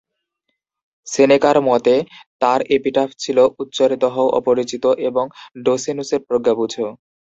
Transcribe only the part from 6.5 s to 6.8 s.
বুঝ"।